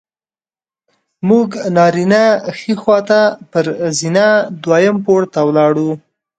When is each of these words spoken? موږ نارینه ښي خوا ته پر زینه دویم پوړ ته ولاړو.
موږ 1.29 1.49
نارینه 1.75 2.23
ښي 2.57 2.73
خوا 2.81 2.99
ته 3.09 3.19
پر 3.51 3.65
زینه 3.97 4.27
دویم 4.63 4.97
پوړ 5.05 5.21
ته 5.33 5.39
ولاړو. 5.47 5.89